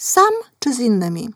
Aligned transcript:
Sam 0.00 0.30
czy 0.58 0.74
z 0.74 0.78
innymi? 0.78 1.28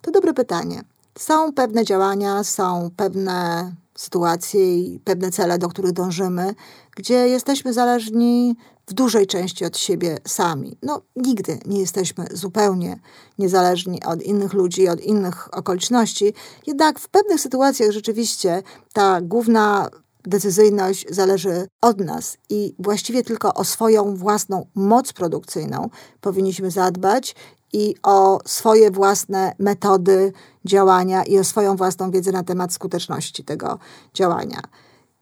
To 0.00 0.10
dobre 0.10 0.34
pytanie. 0.34 0.82
Są 1.18 1.52
pewne 1.52 1.84
działania, 1.84 2.44
są 2.44 2.90
pewne 2.96 3.72
sytuacje 3.94 4.78
i 4.78 5.00
pewne 5.00 5.30
cele, 5.30 5.58
do 5.58 5.68
których 5.68 5.92
dążymy, 5.92 6.54
gdzie 6.96 7.14
jesteśmy 7.14 7.72
zależni 7.72 8.56
w 8.86 8.92
dużej 8.92 9.26
części 9.26 9.64
od 9.64 9.78
siebie 9.78 10.18
sami. 10.26 10.76
No, 10.82 11.02
nigdy 11.16 11.58
nie 11.66 11.80
jesteśmy 11.80 12.26
zupełnie 12.32 13.00
niezależni 13.38 14.04
od 14.04 14.22
innych 14.22 14.52
ludzi, 14.52 14.88
od 14.88 15.00
innych 15.00 15.54
okoliczności, 15.54 16.34
jednak 16.66 16.98
w 16.98 17.08
pewnych 17.08 17.40
sytuacjach 17.40 17.90
rzeczywiście 17.90 18.62
ta 18.92 19.20
główna 19.20 19.88
decyzyjność 20.24 21.06
zależy 21.10 21.68
od 21.80 22.00
nas 22.00 22.36
i 22.50 22.74
właściwie 22.78 23.22
tylko 23.22 23.54
o 23.54 23.64
swoją 23.64 24.16
własną 24.16 24.66
moc 24.74 25.12
produkcyjną 25.12 25.90
powinniśmy 26.20 26.70
zadbać 26.70 27.34
i 27.74 27.94
o 28.02 28.38
swoje 28.44 28.90
własne 28.90 29.54
metody 29.58 30.32
działania 30.64 31.24
i 31.24 31.38
o 31.38 31.44
swoją 31.44 31.76
własną 31.76 32.10
wiedzę 32.10 32.32
na 32.32 32.42
temat 32.42 32.72
skuteczności 32.72 33.44
tego 33.44 33.78
działania. 34.14 34.60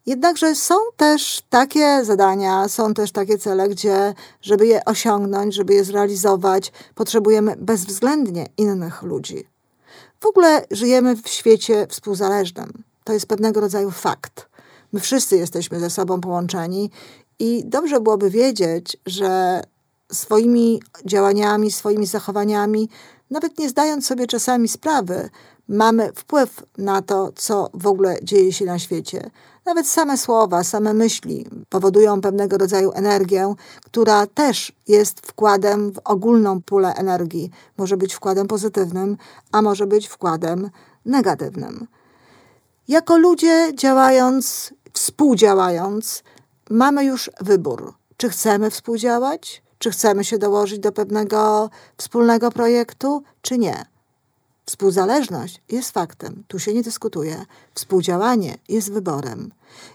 Jednakże 0.07 0.55
są 0.55 0.75
też 0.97 1.43
takie 1.51 2.05
zadania, 2.05 2.69
są 2.69 2.95
też 2.95 3.13
takie 3.13 3.39
cele, 3.39 3.69
gdzie, 3.69 4.15
żeby 4.41 4.67
je 4.67 4.85
osiągnąć, 4.85 5.55
żeby 5.55 5.75
je 5.75 5.85
zrealizować, 5.85 6.73
potrzebujemy 6.95 7.55
bezwzględnie 7.59 8.47
innych 8.57 9.03
ludzi. 9.03 9.49
W 10.21 10.27
ogóle 10.27 10.67
żyjemy 10.71 11.17
w 11.17 11.29
świecie 11.29 11.87
współzależnym. 11.87 12.83
To 13.05 13.13
jest 13.13 13.27
pewnego 13.27 13.61
rodzaju 13.61 13.91
fakt. 13.91 14.49
My 14.93 15.01
wszyscy 15.01 15.37
jesteśmy 15.37 15.81
ze 15.81 15.91
sobą 15.91 16.21
połączeni 16.21 16.91
i 17.39 17.63
dobrze 17.65 18.01
byłoby 18.01 18.31
wiedzieć, 18.31 18.97
że 19.07 19.63
swoimi 20.13 20.83
działaniami, 21.07 21.71
swoimi 21.71 22.07
zachowaniami, 22.07 22.89
nawet 23.31 23.59
nie 23.59 23.69
zdając 23.69 24.07
sobie 24.07 24.27
czasami 24.27 24.69
sprawy, 24.69 25.31
mamy 25.69 26.13
wpływ 26.15 26.63
na 26.79 27.03
to, 27.03 27.33
co 27.37 27.71
w 27.75 27.87
ogóle 27.87 28.17
dzieje 28.23 28.53
się 28.53 28.65
na 28.65 28.79
świecie. 28.79 29.31
Nawet 29.65 29.87
same 29.87 30.19
słowa, 30.19 30.65
same 30.65 30.95
myśli 30.95 31.47
powodują 31.69 32.21
pewnego 32.21 32.59
rodzaju 32.59 32.93
energię, 32.93 33.55
która 33.85 34.27
też 34.27 34.73
jest 34.89 35.27
wkładem 35.27 35.93
w 35.93 35.99
ogólną 36.05 36.63
pulę 36.63 36.95
energii. 36.95 37.51
Może 37.77 37.97
być 37.97 38.15
wkładem 38.15 38.47
pozytywnym, 38.49 39.17
a 39.53 39.63
może 39.63 39.87
być 39.87 40.09
wkładem 40.09 40.71
negatywnym. 41.05 41.87
Jako 42.89 43.19
ludzie 43.19 43.73
działając, 43.75 44.75
współdziałając, 44.93 46.23
mamy 46.71 47.05
już 47.05 47.31
wybór, 47.41 47.95
czy 48.17 48.29
chcemy 48.29 48.71
współdziałać, 48.71 49.63
czy 49.83 49.91
chcemy 49.91 50.25
się 50.25 50.39
dołożyć 50.39 50.79
do 50.79 50.93
pewnego 50.93 51.71
wspólnego 51.97 52.51
projektu, 52.51 53.23
czy 53.43 53.59
nie. 53.59 53.85
Współzależność 54.67 55.63
jest 55.69 55.91
faktem, 55.91 56.45
tu 56.49 56.59
się 56.59 56.75
nie 56.75 56.83
dyskutuje. 56.83 57.45
Współdziałanie 57.75 58.59
jest 58.69 58.93
wyborem. 58.93 59.53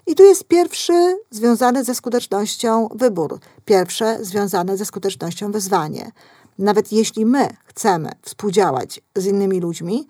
I 0.08 0.16
tu 0.16 0.24
jest 0.24 0.44
pierwszy 0.44 1.18
związany 1.32 1.84
ze 1.84 1.96
skutecznością 1.96 2.90
wybór, 2.96 3.40
pierwsze 3.66 4.26
związane 4.26 4.78
ze 4.78 4.86
skutecznością 4.86 5.52
wyzwanie. 5.52 6.12
Nawet 6.60 6.92
jeśli 6.92 7.26
my 7.26 7.48
chcemy 7.66 8.10
współdziałać 8.22 9.02
z 9.16 9.26
innymi 9.26 9.60
ludźmi, 9.60 10.08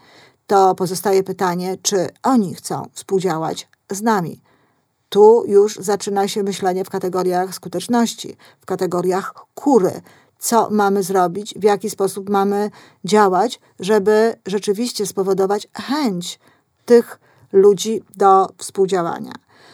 to 0.48 0.76
pozostaje 0.76 1.24
pytanie, 1.24 1.78
czy 1.82 2.08
oni 2.24 2.56
chcą 2.56 2.90
współdziałać 2.94 3.68
z 3.92 4.02
nami. 4.02 4.42
Tu 5.10 5.44
już 5.48 5.76
zaczyna 5.76 6.28
się 6.28 6.44
myślenie 6.44 6.86
w 6.86 6.90
kategoriach 6.90 7.54
skuteczności, 7.56 8.38
w 8.62 8.66
kategoriach 8.66 9.34
kury, 9.56 10.02
co 10.40 10.70
mamy 10.72 11.04
zrobić, 11.04 11.54
w 11.58 11.64
jaki 11.64 11.90
sposób 11.90 12.30
mamy 12.30 12.72
działać, 13.06 13.60
żeby 13.80 14.36
rzeczywiście 14.46 15.06
spowodować 15.06 15.68
chęć 15.74 16.40
tych 16.86 17.20
ludzi 17.52 18.04
do 18.18 18.48
współdziałania. 18.58 19.32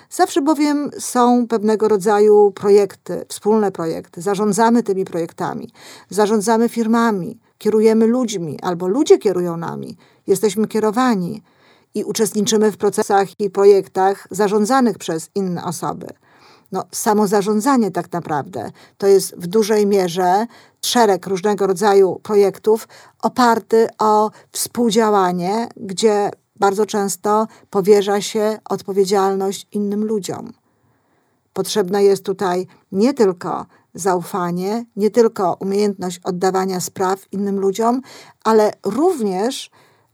Zawsze 0.10 0.42
bowiem 0.42 0.90
są 1.00 1.48
pewnego 1.48 1.88
rodzaju 1.88 2.52
projekty, 2.52 3.26
wspólne 3.28 3.72
projekty. 3.72 4.22
Zarządzamy 4.22 4.84
tymi 4.84 5.06
projektami, 5.06 5.70
zarządzamy 6.10 6.70
firmami, 6.70 7.40
kierujemy 7.58 8.08
ludźmi 8.08 8.60
albo 8.62 8.88
ludzie 8.88 9.18
kierują 9.18 9.58
nami, 9.58 9.98
jesteśmy 10.28 10.68
kierowani 10.68 11.42
i 11.94 12.04
uczestniczymy 12.04 12.72
w 12.72 12.78
procesach 12.78 13.40
i 13.40 13.50
projektach 13.50 14.28
zarządzanych 14.32 14.98
przez 14.98 15.30
inne 15.36 15.64
osoby 15.64 16.08
no, 16.74 16.84
samo 16.92 17.28
zarządzanie 17.28 17.92
tak 17.92 18.12
naprawdę 18.12 18.72
to 18.98 19.08
jest 19.08 19.36
w 19.38 19.48
dużej 19.48 19.88
mierze 19.88 20.46
szereg 20.82 21.28
różnego 21.28 21.68
rodzaju 21.68 22.20
projektów 22.24 22.88
oparty 23.22 23.88
o 24.00 24.32
współdziałanie, 24.52 25.68
gdzie 25.78 26.32
bardzo 26.56 26.86
często 26.86 27.48
powierza 27.70 28.22
się 28.22 28.60
odpowiedzialność 28.70 29.68
innym 29.72 30.06
ludziom. 30.06 30.54
Potrzebne 31.54 32.04
jest 32.04 32.26
tutaj 32.26 32.68
nie 32.92 33.14
tylko 33.14 33.66
zaufanie, 33.94 34.86
nie 34.96 35.10
tylko 35.10 35.58
umiejętność 35.60 36.20
oddawania 36.24 36.80
spraw 36.80 37.34
innym 37.34 37.60
ludziom, 37.60 38.02
ale 38.44 38.72
również 38.86 39.72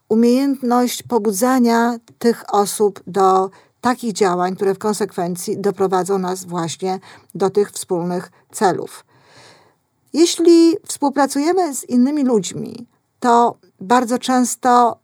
umiejętność 0.09 1.03
pobudzania 1.03 1.97
tych 2.19 2.43
osób 2.53 3.03
do 3.07 3.49
takich 3.81 4.13
działań, 4.13 4.55
które 4.55 4.75
w 4.75 4.79
konsekwencji 4.79 5.57
doprowadzą 5.57 6.19
nas 6.19 6.45
właśnie 6.45 6.99
do 7.35 7.49
tych 7.49 7.71
wspólnych 7.71 8.31
celów. 8.51 9.05
Jeśli 10.13 10.75
współpracujemy 10.87 11.75
z 11.75 11.83
innymi 11.83 12.23
ludźmi, 12.23 12.87
to 13.19 13.57
bardzo 13.81 14.17
często 14.17 14.99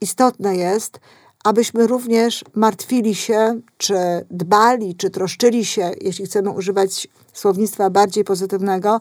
istotne 0.00 0.56
jest, 0.56 1.00
abyśmy 1.44 1.86
również 1.86 2.44
martwili 2.54 3.14
się, 3.14 3.60
czy 3.76 3.94
dbali, 4.30 4.96
czy 4.96 5.10
troszczyli 5.10 5.64
się, 5.64 5.90
jeśli 6.00 6.26
chcemy 6.26 6.50
używać 6.50 7.08
słownictwa 7.32 7.90
bardziej 7.90 8.24
pozytywnego, 8.24 9.00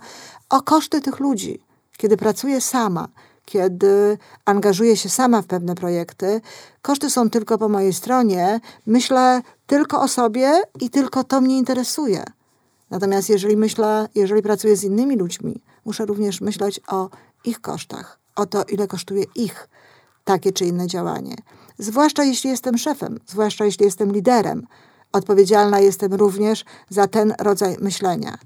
o 0.49 0.61
koszty 0.61 1.01
tych 1.01 1.19
ludzi. 1.19 1.59
Kiedy 1.97 2.17
pracuję 2.17 2.61
sama, 2.61 3.07
kiedy 3.49 4.17
angażuję 4.45 4.97
się 4.97 5.09
sama 5.09 5.41
w 5.41 5.45
pewne 5.45 5.75
projekty, 5.75 6.41
koszty 6.81 7.09
są 7.09 7.29
tylko 7.29 7.57
po 7.57 7.69
mojej 7.69 7.93
stronie, 7.93 8.59
myślę 8.85 9.41
tylko 9.67 10.01
o 10.01 10.07
sobie 10.07 10.61
i 10.79 10.89
tylko 10.89 11.23
to 11.23 11.41
mnie 11.41 11.57
interesuje. 11.57 12.23
Natomiast 12.89 13.29
jeżeli 13.29 13.57
myślę, 13.57 14.07
jeżeli 14.15 14.41
pracuję 14.41 14.75
z 14.75 14.83
innymi 14.83 15.17
ludźmi, 15.17 15.61
muszę 15.85 16.05
również 16.05 16.41
myśleć 16.41 16.81
o 16.87 17.09
ich 17.45 17.61
kosztach, 17.61 18.19
o 18.35 18.45
to, 18.45 18.63
ile 18.63 18.87
kosztuje 18.87 19.23
ich 19.35 19.69
takie 20.23 20.51
czy 20.51 20.65
inne 20.65 20.87
działanie. 20.87 21.35
Zwłaszcza 21.77 22.23
jeśli 22.23 22.49
jestem 22.49 22.77
szefem, 22.77 23.19
zwłaszcza 23.27 23.65
jeśli 23.65 23.85
jestem 23.85 24.11
liderem. 24.11 24.67
Odpowiedzialna 25.11 25.79
jestem 25.79 26.13
również 26.13 26.65
za 26.89 27.07
ten 27.07 27.33
rodzaj 27.39 27.77
myślenia. 27.81 28.37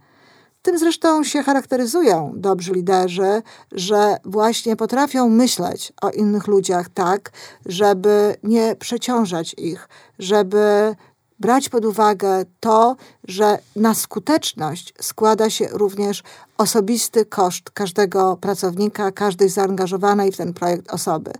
Tym 0.63 0.79
zresztą 0.79 1.23
się 1.23 1.43
charakteryzują 1.43 2.31
dobrzy 2.35 2.73
liderzy, 2.73 3.41
że 3.71 4.17
właśnie 4.25 4.75
potrafią 4.75 5.29
myśleć 5.29 5.93
o 6.01 6.09
innych 6.09 6.47
ludziach 6.47 6.89
tak, 6.89 7.31
żeby 7.65 8.35
nie 8.43 8.75
przeciążać 8.75 9.55
ich, 9.57 9.89
żeby 10.19 10.95
brać 11.39 11.69
pod 11.69 11.85
uwagę 11.85 12.45
to, 12.59 12.95
że 13.23 13.59
na 13.75 13.93
skuteczność 13.93 14.93
składa 15.01 15.49
się 15.49 15.67
również 15.71 16.23
osobisty 16.57 17.25
koszt 17.25 17.71
każdego 17.71 18.37
pracownika, 18.37 19.11
każdej 19.11 19.49
zaangażowanej 19.49 20.31
w 20.31 20.37
ten 20.37 20.53
projekt 20.53 20.93
osoby. 20.93 21.31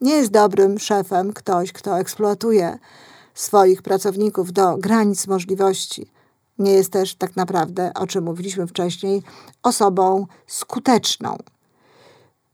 Nie 0.00 0.14
jest 0.14 0.30
dobrym 0.30 0.78
szefem 0.78 1.32
ktoś, 1.32 1.72
kto 1.72 2.00
eksploatuje 2.00 2.78
swoich 3.34 3.82
pracowników 3.82 4.52
do 4.52 4.76
granic 4.76 5.26
możliwości 5.26 6.15
nie 6.58 6.72
jest 6.72 6.92
też 6.92 7.14
tak 7.14 7.36
naprawdę, 7.36 7.90
o 7.94 8.06
czym 8.06 8.24
mówiliśmy 8.24 8.66
wcześniej, 8.66 9.22
osobą 9.62 10.26
skuteczną. 10.46 11.36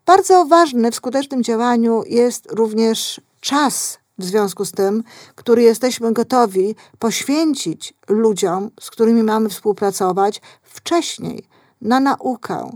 Bardzo 0.07 0.45
ważny 0.45 0.91
w 0.91 0.95
skutecznym 0.95 1.43
działaniu 1.43 2.03
jest 2.07 2.53
również 2.53 3.21
czas 3.41 3.99
w 4.19 4.25
związku 4.25 4.65
z 4.65 4.73
tym, 4.73 5.05
który 5.35 5.63
jesteśmy 5.63 6.13
gotowi 6.13 6.75
poświęcić 6.99 7.95
ludziom, 8.09 8.71
z 8.81 8.91
którymi 8.91 9.23
mamy 9.23 9.49
współpracować 9.49 10.41
wcześniej 10.63 11.45
na 11.81 12.01
naukę 12.01 12.71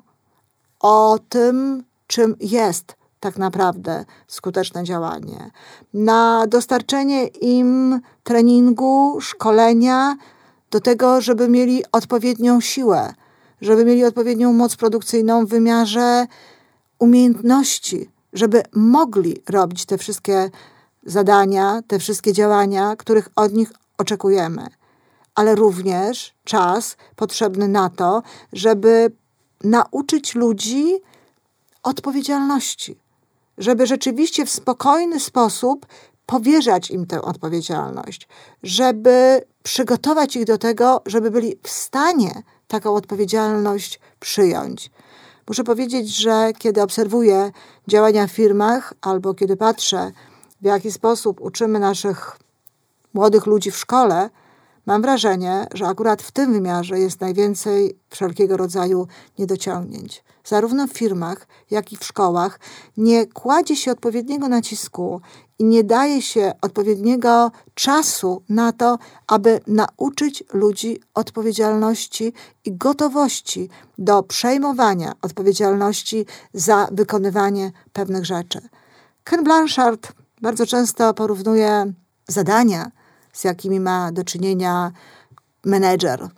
o 0.81 1.19
tym, 1.29 1.85
czym 2.07 2.37
jest 2.41 2.97
tak 3.21 3.39
naprawdę 3.39 4.05
skuteczne 4.27 4.85
działanie, 4.85 5.51
na 5.95 6.47
dostarczenie 6.47 7.27
im 7.27 8.01
treningu, 8.25 9.21
szkolenia, 9.21 10.17
do 10.71 10.81
tego, 10.81 11.21
żeby 11.21 11.49
mieli 11.49 11.83
odpowiednią 11.93 12.61
siłę, 12.61 13.15
żeby 13.61 13.85
mieli 13.85 14.05
odpowiednią 14.05 14.53
moc 14.53 14.77
produkcyjną 14.77 15.47
w 15.47 15.49
wymiarze 15.49 16.27
umiejętności, 16.99 18.11
żeby 18.33 18.63
mogli 18.73 19.43
robić 19.49 19.87
te 19.87 19.99
wszystkie 19.99 20.51
zadania, 21.05 21.81
te 21.87 21.99
wszystkie 21.99 22.33
działania, 22.33 22.97
których 22.97 23.29
od 23.37 23.53
nich 23.53 23.73
oczekujemy. 23.99 24.67
Ale 25.35 25.55
również 25.55 26.35
czas 26.45 26.97
potrzebny 27.17 27.69
na 27.69 27.91
to, 27.91 28.23
żeby 28.53 29.11
nauczyć 29.65 30.35
ludzi 30.35 30.97
odpowiedzialności, 31.83 32.99
żeby 33.59 33.87
rzeczywiście 33.87 34.47
w 34.47 34.51
spokojny 34.51 35.21
sposób 35.21 35.87
powierzać 36.27 36.91
im 36.91 37.07
tę 37.07 37.23
odpowiedzialność, 37.23 38.29
żeby 38.63 39.45
przygotować 39.63 40.37
ich 40.37 40.45
do 40.45 40.59
tego, 40.59 41.03
żeby 41.07 41.31
byli 41.31 41.59
w 41.63 41.69
stanie 41.69 42.43
taką 42.69 42.95
odpowiedzialność 42.95 44.01
przyjąć. 44.21 44.91
Muszę 45.49 45.65
powiedzieć, 45.65 46.17
że 46.17 46.53
kiedy 46.59 46.83
obserwuję 46.83 47.51
działania 47.89 48.27
w 48.27 48.31
firmach 48.31 48.95
albo 49.01 49.35
kiedy 49.35 49.57
patrzę, 49.57 50.13
w 50.61 50.65
jaki 50.65 50.93
sposób 50.93 51.41
uczymy 51.41 51.79
naszych 51.79 52.39
młodych 53.15 53.47
ludzi 53.47 53.71
w 53.71 53.77
szkole, 53.77 54.31
mam 54.87 55.03
wrażenie, 55.03 55.67
że 55.75 55.87
akurat 55.87 56.23
w 56.23 56.31
tym 56.31 56.53
wymiarze 56.53 56.99
jest 56.99 57.21
najwięcej 57.21 57.99
wszelkiego 58.11 58.57
rodzaju 58.57 59.07
niedociągnięć. 59.39 60.25
Zarówno 60.45 60.87
w 60.87 60.93
firmach, 60.93 61.47
jak 61.71 61.93
i 61.93 61.97
w 61.97 62.05
szkołach 62.05 62.61
nie 62.97 63.27
kładzie 63.27 63.77
się 63.77 63.93
odpowiedniego 63.93 64.49
nacisku 64.49 65.21
i 65.59 65.65
nie 65.65 65.85
daje 65.85 66.23
się 66.23 66.53
odpowiedniego 66.63 67.51
czasu 67.75 68.43
na 68.49 68.73
to, 68.73 68.99
aby 69.27 69.61
nauczyć 69.67 70.45
ludzi 70.53 71.01
odpowiedzialności 71.15 72.33
i 72.65 72.77
gotowości 72.77 73.69
do 73.99 74.23
przejmowania 74.23 75.13
odpowiedzialności 75.23 76.27
za 76.55 76.89
wykonywanie 76.93 77.73
pewnych 77.93 78.25
rzeczy. 78.25 78.69
Ken 79.25 79.45
Blanchard 79.45 80.13
bardzo 80.43 80.67
często 80.67 81.15
porównuje 81.15 81.93
zadania, 82.29 82.91
z 83.37 83.45
jakimi 83.45 83.81
ma 83.81 84.13
do 84.13 84.25
czynienia 84.25 84.93
menedżer 85.65 86.29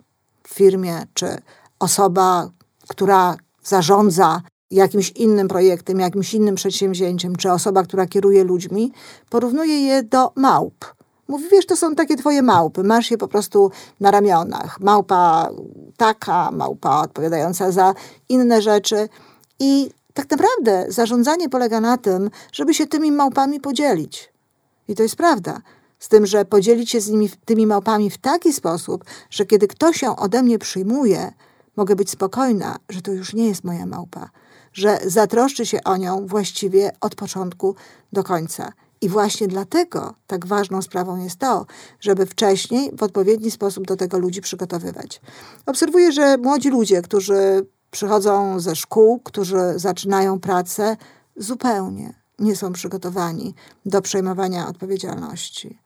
w 0.43 0.53
firmie, 0.53 1.03
czy 1.13 1.41
osoba, 1.79 2.49
która 2.87 3.37
zarządza 3.63 4.41
jakimś 4.71 5.09
innym 5.09 5.47
projektem, 5.47 5.99
jakimś 5.99 6.33
innym 6.33 6.55
przedsięwzięciem, 6.55 7.35
czy 7.35 7.51
osoba, 7.51 7.83
która 7.83 8.07
kieruje 8.07 8.43
ludźmi, 8.43 8.91
porównuje 9.29 9.81
je 9.81 10.03
do 10.03 10.31
małp. 10.35 10.85
Mówi, 11.27 11.45
wiesz, 11.51 11.65
to 11.65 11.75
są 11.75 11.95
takie 11.95 12.15
twoje 12.15 12.41
małpy, 12.41 12.83
masz 12.83 13.11
je 13.11 13.17
po 13.17 13.27
prostu 13.27 13.71
na 13.99 14.11
ramionach. 14.11 14.79
Małpa 14.79 15.49
taka, 15.97 16.51
małpa 16.51 17.01
odpowiadająca 17.01 17.71
za 17.71 17.93
inne 18.29 18.61
rzeczy. 18.61 19.09
I 19.59 19.89
tak 20.13 20.31
naprawdę 20.31 20.85
zarządzanie 20.87 21.49
polega 21.49 21.81
na 21.81 21.97
tym, 21.97 22.29
żeby 22.51 22.73
się 22.73 22.87
tymi 22.87 23.11
małpami 23.11 23.59
podzielić. 23.59 24.33
I 24.87 24.95
to 24.95 25.03
jest 25.03 25.15
prawda. 25.15 25.61
Z 25.99 26.07
tym, 26.07 26.25
że 26.25 26.45
podzielić 26.45 26.89
się 26.89 27.01
z 27.01 27.09
nimi, 27.09 27.29
tymi 27.45 27.67
małpami 27.67 28.09
w 28.09 28.17
taki 28.17 28.53
sposób, 28.53 29.05
że 29.29 29.45
kiedy 29.45 29.67
ktoś 29.67 30.01
ją 30.01 30.15
ode 30.15 30.43
mnie 30.43 30.59
przyjmuje, 30.59 31.33
mogę 31.75 31.95
być 31.95 32.09
spokojna, 32.09 32.77
że 32.89 33.01
to 33.01 33.11
już 33.11 33.33
nie 33.33 33.47
jest 33.47 33.63
moja 33.63 33.85
małpa, 33.85 34.29
że 34.73 34.99
zatroszczy 35.05 35.65
się 35.65 35.83
o 35.83 35.97
nią 35.97 36.27
właściwie 36.27 36.91
od 37.01 37.15
początku 37.15 37.75
do 38.13 38.23
końca. 38.23 38.73
I 39.01 39.09
właśnie 39.09 39.47
dlatego 39.47 40.13
tak 40.27 40.45
ważną 40.45 40.81
sprawą 40.81 41.23
jest 41.23 41.39
to, 41.39 41.65
żeby 41.99 42.25
wcześniej 42.25 42.91
w 42.97 43.03
odpowiedni 43.03 43.51
sposób 43.51 43.87
do 43.87 43.95
tego 43.95 44.19
ludzi 44.19 44.41
przygotowywać. 44.41 45.21
Obserwuję, 45.65 46.11
że 46.11 46.37
młodzi 46.37 46.69
ludzie, 46.69 47.01
którzy 47.01 47.65
przychodzą 47.91 48.59
ze 48.59 48.75
szkół, 48.75 49.19
którzy 49.19 49.57
zaczynają 49.75 50.39
pracę, 50.39 50.97
zupełnie 51.35 52.13
nie 52.39 52.55
są 52.55 52.73
przygotowani 52.73 53.55
do 53.85 54.01
przejmowania 54.01 54.67
odpowiedzialności. 54.67 55.79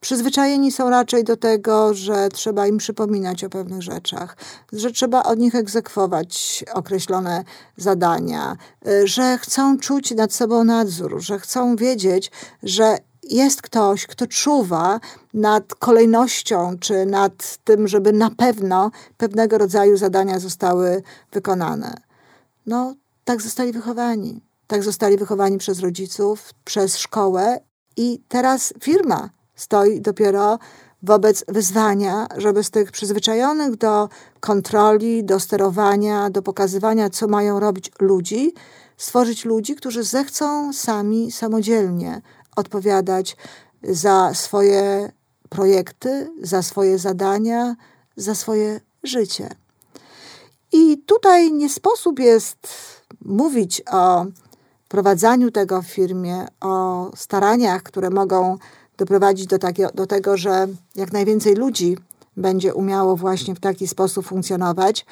Przyzwyczajeni 0.00 0.72
są 0.72 0.90
raczej 0.90 1.24
do 1.24 1.36
tego, 1.36 1.94
że 1.94 2.28
trzeba 2.28 2.66
im 2.66 2.78
przypominać 2.78 3.44
o 3.44 3.50
pewnych 3.50 3.82
rzeczach, 3.82 4.36
że 4.72 4.90
trzeba 4.90 5.22
od 5.22 5.38
nich 5.38 5.54
egzekwować 5.54 6.64
określone 6.74 7.44
zadania, 7.76 8.56
y, 8.88 9.06
że 9.06 9.38
chcą 9.38 9.78
czuć 9.78 10.10
nad 10.10 10.32
sobą 10.32 10.64
nadzór, 10.64 11.20
że 11.20 11.38
chcą 11.38 11.76
wiedzieć, 11.76 12.30
że 12.62 12.98
jest 13.22 13.62
ktoś, 13.62 14.06
kto 14.06 14.26
czuwa 14.26 15.00
nad 15.34 15.74
kolejnością, 15.74 16.78
czy 16.80 17.06
nad 17.06 17.58
tym, 17.64 17.88
żeby 17.88 18.12
na 18.12 18.30
pewno 18.30 18.90
pewnego 19.16 19.58
rodzaju 19.58 19.96
zadania 19.96 20.38
zostały 20.38 21.02
wykonane. 21.32 21.94
No, 22.66 22.94
tak 23.24 23.42
zostali 23.42 23.72
wychowani. 23.72 24.40
Tak 24.66 24.82
zostali 24.82 25.16
wychowani 25.16 25.58
przez 25.58 25.80
rodziców, 25.80 26.54
przez 26.64 26.98
szkołę 26.98 27.60
i 27.96 28.20
teraz 28.28 28.74
firma 28.80 29.30
stoi 29.56 30.00
dopiero 30.00 30.58
wobec 31.02 31.44
wyzwania, 31.48 32.26
żeby 32.36 32.64
z 32.64 32.70
tych 32.70 32.92
przyzwyczajonych 32.92 33.76
do 33.76 34.08
kontroli, 34.40 35.24
do 35.24 35.40
sterowania, 35.40 36.30
do 36.30 36.42
pokazywania, 36.42 37.10
co 37.10 37.28
mają 37.28 37.60
robić 37.60 37.90
ludzi, 38.00 38.54
stworzyć 38.96 39.44
ludzi, 39.44 39.74
którzy 39.74 40.04
zechcą 40.04 40.72
sami, 40.72 41.32
samodzielnie 41.32 42.22
odpowiadać 42.56 43.36
za 43.82 44.34
swoje 44.34 45.12
projekty, 45.48 46.30
za 46.42 46.62
swoje 46.62 46.98
zadania, 46.98 47.76
za 48.16 48.34
swoje 48.34 48.80
życie. 49.02 49.48
I 50.72 50.98
tutaj 50.98 51.52
nie 51.52 51.70
sposób 51.70 52.18
jest 52.18 52.68
mówić 53.24 53.82
o 53.92 54.26
prowadzeniu 54.88 55.50
tego 55.50 55.82
w 55.82 55.86
firmie, 55.86 56.46
o 56.60 57.10
staraniach, 57.16 57.82
które 57.82 58.10
mogą 58.10 58.58
doprowadzić 58.98 59.46
do, 59.46 59.58
takie, 59.58 59.88
do 59.94 60.06
tego, 60.06 60.36
że 60.36 60.66
jak 60.94 61.12
najwięcej 61.12 61.54
ludzi 61.54 61.96
będzie 62.36 62.74
umiało 62.74 63.16
właśnie 63.16 63.54
w 63.54 63.60
taki 63.60 63.88
sposób 63.88 64.26
funkcjonować, 64.26 65.06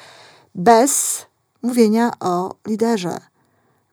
bez 0.55 1.25
mówienia 1.61 2.11
o 2.19 2.55
liderze, 2.67 3.17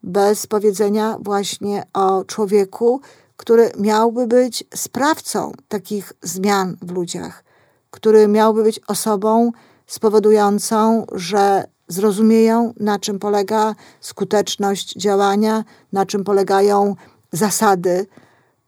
bez 0.03 0.47
powiedzenia 0.47 1.17
właśnie 1.21 1.83
o 1.93 2.25
człowieku, 2.25 3.01
który 3.37 3.71
miałby 3.79 4.27
być 4.27 4.65
sprawcą 4.75 5.53
takich 5.69 6.13
zmian 6.23 6.77
w 6.83 6.91
ludziach, 6.91 7.45
który 7.91 8.29
miałby 8.29 8.63
być 8.63 8.81
osobą 8.87 9.53
spowodującą, 9.87 11.07
że 11.13 11.65
zrozumieją, 11.89 12.75
na 12.81 12.99
czym 12.99 13.19
polega 13.19 13.75
skuteczność 14.01 14.95
działania, 14.95 15.65
na 15.93 16.07
czym 16.07 16.25
polegają 16.25 16.97
zasady, 17.33 18.07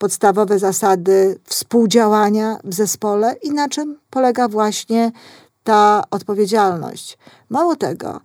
podstawowe 0.05 0.59
zasady 0.59 1.39
współdziałania 1.45 2.59
w 2.65 2.75
zespole 2.75 3.37
i 3.43 3.51
na 3.51 3.69
czym 3.69 3.99
polega 4.11 4.49
właśnie 4.49 5.13
ta 5.63 6.03
odpowiedzialność. 6.11 7.19
Mało 7.49 7.77
tego, 7.77 8.21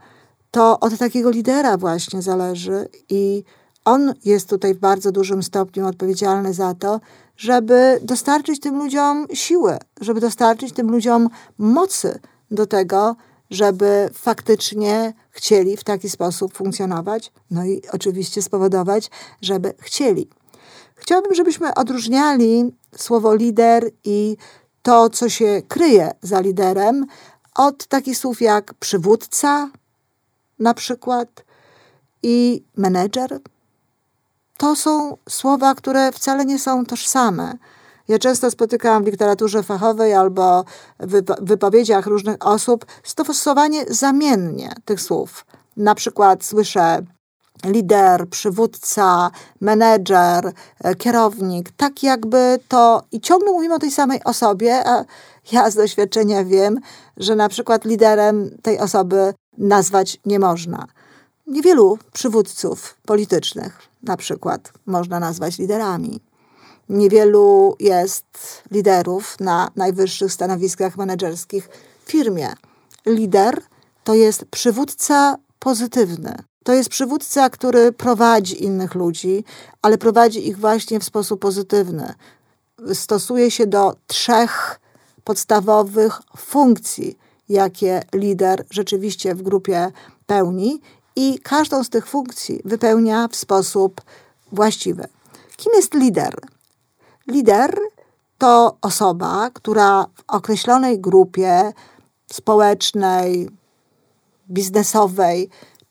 to 0.52 0.80
od 0.80 0.98
takiego 0.98 1.30
lidera 1.30 1.78
właśnie 1.78 2.22
zależy 2.22 2.88
i 3.10 3.44
on 3.86 4.14
jest 4.26 4.50
tutaj 4.50 4.76
w 4.76 4.80
bardzo 4.80 5.12
dużym 5.12 5.44
stopniu 5.44 5.88
odpowiedzialny 5.88 6.54
za 6.54 6.74
to, 6.74 7.00
żeby 7.38 8.00
dostarczyć 8.02 8.60
tym 8.60 8.78
ludziom 8.78 9.28
siły, 9.34 9.78
żeby 10.02 10.20
dostarczyć 10.20 10.74
tym 10.74 10.92
ludziom 10.92 11.30
mocy 11.58 12.20
do 12.52 12.66
tego, 12.66 13.16
żeby 13.50 14.10
faktycznie 14.14 15.14
chcieli 15.32 15.78
w 15.78 15.84
taki 15.84 16.10
sposób 16.10 16.54
funkcjonować, 16.54 17.32
no 17.52 17.66
i 17.66 17.82
oczywiście 17.92 18.42
spowodować, 18.42 19.10
żeby 19.42 19.74
chcieli. 19.80 20.39
Chciałabym, 21.00 21.36
żebyśmy 21.36 21.74
odróżniali 21.74 22.76
słowo 22.98 23.36
lider 23.36 23.90
i 24.04 24.38
to, 24.82 25.10
co 25.10 25.30
się 25.30 25.62
kryje 25.68 26.12
za 26.22 26.40
liderem, 26.40 27.06
od 27.56 27.88
takich 27.88 28.18
słów 28.18 28.42
jak 28.42 28.74
przywódca, 28.74 29.70
na 30.60 30.74
przykład, 30.74 31.44
i 32.24 32.64
menedżer. 32.78 33.40
To 34.58 34.76
są 34.76 35.18
słowa, 35.30 35.76
które 35.76 36.12
wcale 36.12 36.46
nie 36.46 36.60
są 36.60 36.86
tożsame. 36.86 37.54
Ja 38.08 38.20
często 38.20 38.52
spotykam 38.52 39.04
w 39.04 39.08
literaturze 39.08 39.64
fachowej 39.64 40.14
albo 40.14 40.66
w 41.00 41.22
wypowiedziach 41.42 42.06
różnych 42.06 42.36
osób 42.40 42.86
stosowanie 43.04 43.86
zamiennie 43.90 44.76
tych 44.86 45.02
słów. 45.02 45.46
Na 45.78 45.96
przykład 45.96 46.44
słyszę 46.44 47.02
lider, 47.66 48.30
przywódca, 48.30 49.32
menedżer, 49.62 50.54
e, 50.84 50.96
kierownik, 50.96 51.72
tak 51.78 52.04
jakby 52.04 52.60
to 52.68 53.04
i 53.12 53.22
ciągle 53.22 53.52
mówimy 53.52 53.76
o 53.76 53.80
tej 53.80 53.92
samej 53.92 54.24
osobie, 54.24 54.88
a 54.88 55.06
ja 55.52 55.72
z 55.72 55.76
doświadczenia 55.76 56.44
wiem, 56.44 56.80
że 57.18 57.36
na 57.36 57.50
przykład 57.50 57.86
liderem 57.86 58.58
tej 58.62 58.80
osoby 58.80 59.34
nazwać 59.58 60.20
nie 60.26 60.40
można. 60.40 60.88
Niewielu 61.48 61.98
przywódców 62.14 62.98
politycznych 63.06 63.82
na 64.04 64.18
przykład 64.18 64.74
można 64.86 65.20
nazwać 65.20 65.58
liderami. 65.58 66.20
Niewielu 66.90 67.76
jest 67.80 68.26
liderów 68.72 69.40
na 69.40 69.72
najwyższych 69.76 70.34
stanowiskach 70.34 70.98
menedżerskich 70.98 71.70
w 72.06 72.12
firmie. 72.12 72.54
Lider 73.06 73.62
to 74.04 74.14
jest 74.14 74.46
przywódca 74.46 75.36
pozytywny. 75.60 76.49
To 76.70 76.74
jest 76.74 76.90
przywódca, 76.90 77.50
który 77.50 77.92
prowadzi 77.92 78.64
innych 78.64 78.96
ludzi, 78.96 79.44
ale 79.82 79.98
prowadzi 79.98 80.48
ich 80.48 80.60
właśnie 80.60 81.00
w 81.00 81.04
sposób 81.04 81.42
pozytywny. 81.42 82.14
Stosuje 82.94 83.52
się 83.52 83.68
do 83.68 83.96
trzech 84.08 84.80
podstawowych 85.24 86.22
funkcji, 86.38 87.18
jakie 87.50 88.02
lider 88.14 88.66
rzeczywiście 88.70 89.36
w 89.36 89.42
grupie 89.42 89.92
pełni 90.26 90.82
i 91.16 91.40
każdą 91.40 91.84
z 91.84 91.90
tych 91.90 92.08
funkcji 92.08 92.62
wypełnia 92.66 93.28
w 93.28 93.36
sposób 93.36 94.02
właściwy. 94.52 95.08
Kim 95.58 95.74
jest 95.76 95.94
lider? 95.94 96.36
Lider 97.28 97.80
to 98.38 98.78
osoba, 98.82 99.50
która 99.54 100.06
w 100.16 100.24
określonej 100.28 101.00
grupie 101.00 101.74
społecznej, 102.32 103.50
biznesowej 104.50 105.50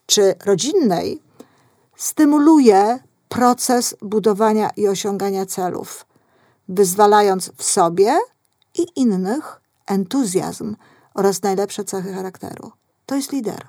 czy 0.08 0.34
rodzinnej 0.44 1.22
stymuluje 1.96 2.98
proces 3.28 3.96
budowania 4.02 4.70
i 4.76 4.88
osiągania 4.88 5.46
celów, 5.46 6.06
wyzwalając 6.68 7.50
w 7.56 7.62
sobie 7.62 8.18
i 8.78 8.86
innych 8.96 9.60
entuzjazm 9.86 10.76
oraz 11.14 11.42
najlepsze 11.42 11.84
cechy 11.84 12.12
charakteru. 12.12 12.72
To 13.06 13.14
jest 13.14 13.32
lider. 13.32 13.68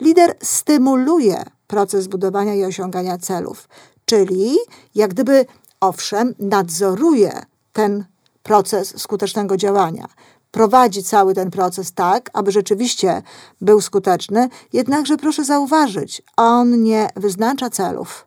Lider 0.00 0.36
stymuluje 0.42 1.44
proces 1.66 2.06
budowania 2.06 2.54
i 2.54 2.64
osiągania 2.64 3.18
celów, 3.18 3.68
czyli 4.04 4.56
jak 4.94 5.10
gdyby, 5.10 5.46
owszem, 5.80 6.34
nadzoruje 6.38 7.42
ten 7.72 8.04
proces 8.42 9.00
skutecznego 9.00 9.56
działania. 9.56 10.08
Prowadzi 10.50 11.02
cały 11.02 11.34
ten 11.34 11.50
proces 11.50 11.92
tak, 11.92 12.30
aby 12.32 12.52
rzeczywiście 12.52 13.22
był 13.60 13.80
skuteczny, 13.80 14.48
jednakże 14.72 15.16
proszę 15.16 15.44
zauważyć, 15.44 16.22
on 16.36 16.82
nie 16.82 17.08
wyznacza 17.16 17.70
celów, 17.70 18.26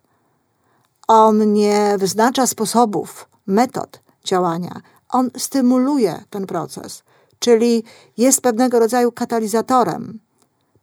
on 1.08 1.54
nie 1.54 1.96
wyznacza 1.98 2.48
sposobów, 2.48 3.30
metod 3.48 4.00
działania, 4.24 4.82
on 5.10 5.30
stymuluje 5.38 6.24
ten 6.30 6.48
proces, 6.48 7.04
czyli 7.40 7.84
jest 8.18 8.42
pewnego 8.42 8.80
rodzaju 8.80 9.12
katalizatorem. 9.12 10.20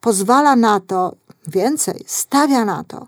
Pozwala 0.00 0.56
na 0.56 0.80
to, 0.80 1.12
więcej, 1.46 2.04
stawia 2.06 2.64
na 2.64 2.84
to, 2.84 3.06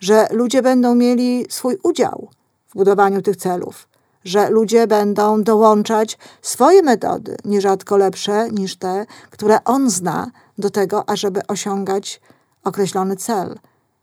że 0.00 0.26
ludzie 0.30 0.62
będą 0.62 0.94
mieli 0.94 1.46
swój 1.48 1.78
udział 1.82 2.28
w 2.68 2.74
budowaniu 2.74 3.22
tych 3.22 3.36
celów, 3.36 3.88
że 4.24 4.50
ludzie 4.50 4.86
będą 4.86 5.42
dołączać 5.42 6.18
swoje 6.42 6.82
metody, 6.82 7.36
nierzadko 7.44 7.96
lepsze 7.96 8.50
niż 8.50 8.76
te, 8.76 9.06
które 9.30 9.64
on 9.64 9.90
zna, 9.90 10.30
do 10.58 10.70
tego, 10.70 11.08
ażeby 11.08 11.46
osiągać 11.46 12.20
określony 12.64 13.16
cel. 13.16 13.58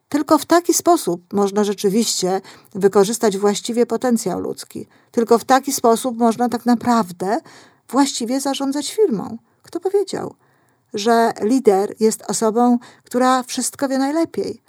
Tylko 0.09 0.37
w 0.37 0.45
taki 0.45 0.73
sposób 0.73 1.33
można 1.33 1.63
rzeczywiście 1.63 2.41
wykorzystać 2.75 3.37
właściwie 3.37 3.85
potencjał 3.85 4.39
ludzki. 4.39 4.87
Tylko 5.11 5.37
w 5.37 5.43
taki 5.43 5.73
sposób 5.73 6.17
można 6.17 6.49
tak 6.49 6.65
naprawdę 6.65 7.39
właściwie 7.89 8.41
zarządzać 8.41 8.93
firmą. 8.93 9.37
Kto 9.63 9.79
powiedział, 9.79 10.35
że 10.93 11.33
lider 11.41 11.95
jest 11.99 12.23
osobą, 12.27 12.79
która 13.03 13.43
wszystko 13.43 13.87
wie 13.87 13.97
najlepiej? 13.97 14.61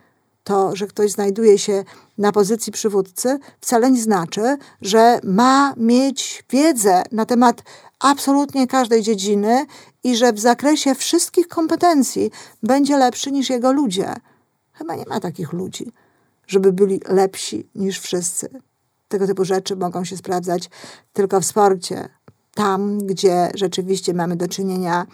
To, 0.44 0.76
że 0.76 0.86
ktoś 0.86 1.10
znajduje 1.10 1.58
się 1.58 1.84
na 2.18 2.32
pozycji 2.32 2.72
przywódcy, 2.72 3.38
wcale 3.60 3.90
nie 3.90 4.02
znaczy, 4.02 4.56
że 4.82 5.20
ma 5.24 5.74
mieć 5.76 6.44
wiedzę 6.50 7.02
na 7.12 7.26
temat 7.26 7.62
absolutnie 8.00 8.66
każdej 8.66 9.02
dziedziny 9.02 9.66
i 10.04 10.16
że 10.16 10.32
w 10.32 10.40
zakresie 10.40 10.94
wszystkich 10.94 11.48
kompetencji 11.48 12.30
będzie 12.62 12.96
lepszy 12.98 13.32
niż 13.32 13.50
jego 13.50 13.72
ludzie. 13.72 14.14
Chyba 14.72 14.94
nie 14.94 15.04
ma 15.06 15.20
takich 15.20 15.52
ludzi, 15.52 15.92
żeby 16.46 16.72
byli 16.72 17.00
lepsi 17.08 17.68
niż 17.74 18.00
wszyscy. 18.00 18.48
Tego 19.08 19.26
typu 19.26 19.44
rzeczy 19.44 19.76
mogą 19.76 20.04
się 20.04 20.16
sprawdzać 20.16 20.70
tylko 21.12 21.40
w 21.40 21.44
sporcie. 21.44 22.08
Tam, 22.54 22.98
gdzie 22.98 23.50
rzeczywiście 23.54 24.14
mamy 24.14 24.36
do 24.36 24.48
czynienia 24.48 25.06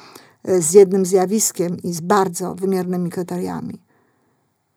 e, 0.45 0.63
z 0.63 0.73
jednym 0.73 1.07
zjawiskiem 1.07 1.77
i 1.83 1.93
z 1.93 2.01
bardzo 2.01 2.55
wymiernymi 2.55 3.11
kryteriami. 3.11 3.88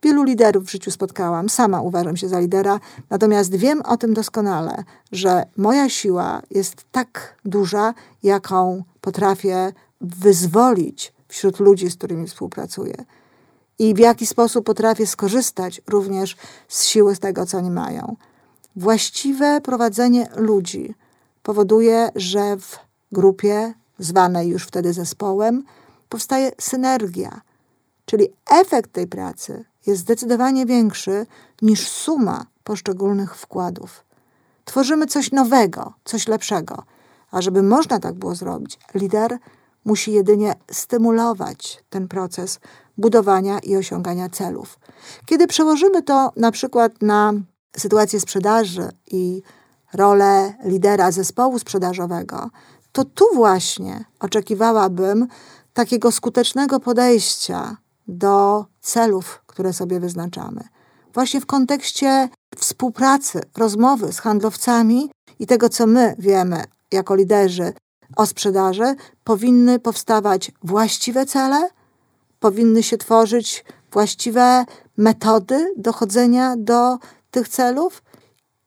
Wielu 0.03 0.23
liderów 0.23 0.63
w 0.63 0.71
życiu 0.71 0.91
spotkałam, 0.91 1.49
sama 1.49 1.81
uważam 1.81 2.17
się 2.17 2.29
za 2.29 2.39
lidera, 2.39 2.79
natomiast 3.09 3.55
wiem 3.55 3.81
o 3.81 3.97
tym 3.97 4.13
doskonale, 4.13 4.83
że 5.11 5.45
moja 5.57 5.89
siła 5.89 6.41
jest 6.51 6.85
tak 6.91 7.35
duża, 7.45 7.93
jaką 8.23 8.83
potrafię 9.01 9.73
wyzwolić 10.01 11.13
wśród 11.27 11.59
ludzi, 11.59 11.89
z 11.89 11.95
którymi 11.95 12.27
współpracuję 12.27 12.95
i 13.79 13.93
w 13.93 13.99
jaki 13.99 14.25
sposób 14.25 14.65
potrafię 14.65 15.07
skorzystać 15.07 15.81
również 15.87 16.35
z 16.67 16.83
siły 16.83 17.15
z 17.15 17.19
tego, 17.19 17.45
co 17.45 17.57
oni 17.57 17.71
mają. 17.71 18.15
Właściwe 18.75 19.61
prowadzenie 19.61 20.27
ludzi 20.35 20.95
powoduje, 21.43 22.09
że 22.15 22.57
w 22.57 22.79
grupie, 23.11 23.73
zwanej 23.99 24.49
już 24.49 24.63
wtedy 24.63 24.93
zespołem, 24.93 25.63
powstaje 26.09 26.51
synergia, 26.59 27.41
czyli 28.05 28.27
efekt 28.49 28.91
tej 28.91 29.07
pracy 29.07 29.65
jest 29.85 30.01
zdecydowanie 30.01 30.65
większy 30.65 31.25
niż 31.61 31.87
suma 31.87 32.45
poszczególnych 32.63 33.35
wkładów. 33.35 34.03
Tworzymy 34.65 35.07
coś 35.07 35.31
nowego, 35.31 35.93
coś 36.03 36.27
lepszego. 36.27 36.83
A 37.31 37.41
żeby 37.41 37.63
można 37.63 37.99
tak 37.99 38.15
było 38.15 38.35
zrobić, 38.35 38.79
lider 38.93 39.37
musi 39.85 40.11
jedynie 40.11 40.55
stymulować 40.71 41.83
ten 41.89 42.07
proces 42.07 42.59
budowania 42.97 43.59
i 43.59 43.75
osiągania 43.75 44.29
celów. 44.29 44.79
Kiedy 45.25 45.47
przełożymy 45.47 46.03
to 46.03 46.31
na 46.35 46.51
przykład 46.51 47.01
na 47.01 47.33
sytuację 47.77 48.19
sprzedaży 48.19 48.89
i 49.11 49.41
rolę 49.93 50.53
lidera 50.63 51.11
zespołu 51.11 51.59
sprzedażowego, 51.59 52.49
to 52.91 53.05
tu 53.05 53.25
właśnie 53.35 54.05
oczekiwałabym 54.19 55.27
takiego 55.73 56.11
skutecznego 56.11 56.79
podejścia 56.79 57.77
do 58.07 58.65
celów, 58.81 59.40
które 59.51 59.73
sobie 59.73 59.99
wyznaczamy. 59.99 60.61
Właśnie 61.13 61.41
w 61.41 61.45
kontekście 61.45 62.29
współpracy, 62.57 63.41
rozmowy 63.57 64.13
z 64.13 64.19
handlowcami 64.19 65.11
i 65.39 65.47
tego, 65.47 65.69
co 65.69 65.87
my 65.87 66.15
wiemy 66.19 66.63
jako 66.91 67.15
liderzy 67.15 67.73
o 68.15 68.25
sprzedaży, 68.25 68.95
powinny 69.23 69.79
powstawać 69.79 70.51
właściwe 70.63 71.25
cele, 71.25 71.69
powinny 72.39 72.83
się 72.83 72.97
tworzyć 72.97 73.65
właściwe 73.91 74.65
metody 74.97 75.73
dochodzenia 75.77 76.55
do 76.57 76.97
tych 77.31 77.49
celów. 77.49 78.03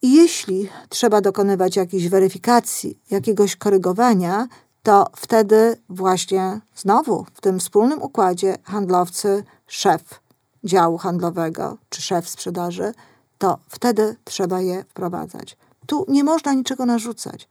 I 0.02 0.12
jeśli 0.12 0.68
trzeba 0.88 1.20
dokonywać 1.20 1.76
jakiejś 1.76 2.08
weryfikacji, 2.08 2.98
jakiegoś 3.10 3.56
korygowania, 3.56 4.48
to 4.82 5.06
wtedy 5.16 5.76
właśnie 5.88 6.60
znowu 6.74 7.26
w 7.34 7.40
tym 7.40 7.60
wspólnym 7.60 8.02
układzie 8.02 8.56
handlowcy, 8.64 9.44
szef 9.66 10.23
działu 10.64 10.98
handlowego 10.98 11.76
czy 11.88 12.02
szef 12.02 12.28
sprzedaży, 12.28 12.92
to 13.38 13.58
wtedy 13.68 14.16
trzeba 14.24 14.60
je 14.60 14.84
wprowadzać. 14.84 15.56
Tu 15.86 16.04
nie 16.08 16.24
można 16.24 16.52
niczego 16.52 16.86
narzucać. 16.86 17.48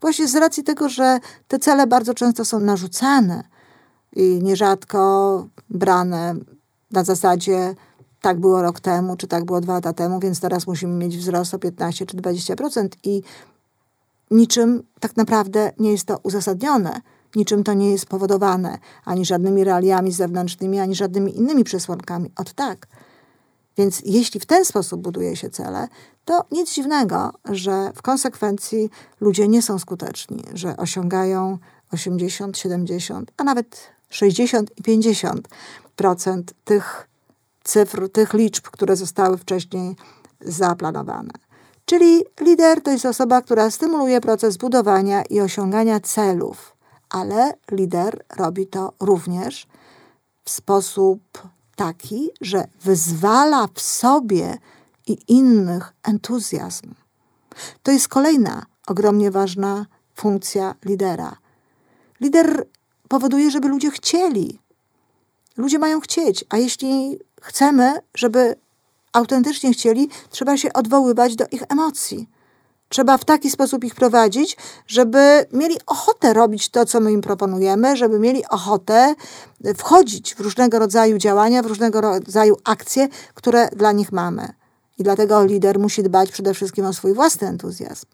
Właśnie 0.00 0.28
z 0.28 0.34
racji 0.34 0.62
tego, 0.62 0.88
że 0.88 1.18
te 1.48 1.58
cele 1.58 1.86
bardzo 1.86 2.14
często 2.14 2.44
są 2.44 2.60
narzucane 2.60 3.44
i 4.16 4.40
nierzadko 4.42 5.46
brane 5.70 6.34
na 6.90 7.04
zasadzie 7.04 7.74
tak 8.20 8.40
było 8.40 8.62
rok 8.62 8.80
temu, 8.80 9.16
czy 9.16 9.26
tak 9.26 9.44
było 9.44 9.60
dwa 9.60 9.72
lata 9.72 9.92
temu, 9.92 10.20
więc 10.20 10.40
teraz 10.40 10.66
musimy 10.66 11.04
mieć 11.04 11.18
wzrost 11.18 11.54
o 11.54 11.58
15 11.58 12.06
czy 12.06 12.16
20% 12.16 12.88
i 13.04 13.22
niczym 14.30 14.82
tak 15.00 15.16
naprawdę 15.16 15.72
nie 15.78 15.92
jest 15.92 16.04
to 16.04 16.18
uzasadnione, 16.22 17.00
niczym 17.34 17.64
to 17.64 17.74
nie 17.74 17.90
jest 17.90 18.02
spowodowane 18.02 18.78
ani 19.04 19.24
żadnymi 19.24 19.64
realiami 19.64 20.12
zewnętrznymi, 20.12 20.80
ani 20.80 20.94
żadnymi 20.94 21.36
innymi 21.36 21.64
przesłankami. 21.64 22.30
Od 22.36 22.52
tak. 22.52 22.86
Więc 23.78 24.02
jeśli 24.04 24.40
w 24.40 24.46
ten 24.46 24.64
sposób 24.64 25.00
buduje 25.00 25.36
się 25.36 25.50
cele, 25.50 25.88
to 26.24 26.44
nic 26.50 26.72
dziwnego, 26.72 27.32
że 27.44 27.92
w 27.94 28.02
konsekwencji 28.02 28.90
ludzie 29.20 29.48
nie 29.48 29.62
są 29.62 29.78
skuteczni, 29.78 30.42
że 30.54 30.76
osiągają 30.76 31.58
80, 31.92 32.58
70, 32.58 33.32
a 33.36 33.44
nawet 33.44 33.80
60 34.10 34.70
i 34.78 34.82
50% 34.82 36.42
tych 36.64 37.08
cyfr, 37.64 38.08
tych 38.08 38.34
liczb, 38.34 38.64
które 38.64 38.96
zostały 38.96 39.38
wcześniej 39.38 39.96
zaplanowane. 40.40 41.32
Czyli 41.84 42.24
lider 42.40 42.82
to 42.82 42.90
jest 42.90 43.06
osoba, 43.06 43.42
która 43.42 43.70
stymuluje 43.70 44.20
proces 44.20 44.56
budowania 44.56 45.22
i 45.22 45.40
osiągania 45.40 46.00
celów, 46.00 46.75
ale 47.10 47.52
lider 47.70 48.24
robi 48.36 48.66
to 48.66 48.92
również 49.00 49.66
w 50.44 50.50
sposób 50.50 51.20
taki, 51.76 52.30
że 52.40 52.68
wyzwala 52.80 53.68
w 53.74 53.80
sobie 53.80 54.58
i 55.06 55.18
innych 55.28 55.92
entuzjazm. 56.02 56.94
To 57.82 57.92
jest 57.92 58.08
kolejna 58.08 58.66
ogromnie 58.86 59.30
ważna 59.30 59.86
funkcja 60.14 60.74
lidera. 60.84 61.36
Lider 62.20 62.66
powoduje, 63.08 63.50
żeby 63.50 63.68
ludzie 63.68 63.90
chcieli. 63.90 64.58
Ludzie 65.56 65.78
mają 65.78 66.00
chcieć, 66.00 66.44
a 66.48 66.56
jeśli 66.56 67.18
chcemy, 67.42 67.94
żeby 68.14 68.56
autentycznie 69.12 69.72
chcieli, 69.72 70.08
trzeba 70.30 70.56
się 70.56 70.72
odwoływać 70.72 71.36
do 71.36 71.44
ich 71.52 71.62
emocji. 71.68 72.28
Trzeba 72.88 73.18
w 73.18 73.24
taki 73.24 73.50
sposób 73.50 73.84
ich 73.84 73.94
prowadzić, 73.94 74.56
żeby 74.86 75.46
mieli 75.52 75.76
ochotę 75.86 76.32
robić 76.32 76.68
to, 76.68 76.86
co 76.86 77.00
my 77.00 77.12
im 77.12 77.20
proponujemy, 77.20 77.96
żeby 77.96 78.18
mieli 78.18 78.46
ochotę 78.46 79.14
wchodzić 79.76 80.34
w 80.34 80.40
różnego 80.40 80.78
rodzaju 80.78 81.18
działania, 81.18 81.62
w 81.62 81.66
różnego 81.66 82.00
rodzaju 82.00 82.56
akcje, 82.64 83.08
które 83.34 83.68
dla 83.68 83.92
nich 83.92 84.12
mamy. 84.12 84.52
I 84.98 85.02
dlatego 85.02 85.44
lider 85.44 85.78
musi 85.78 86.02
dbać 86.02 86.30
przede 86.30 86.54
wszystkim 86.54 86.86
o 86.86 86.92
swój 86.92 87.14
własny 87.14 87.48
entuzjazm. 87.48 88.06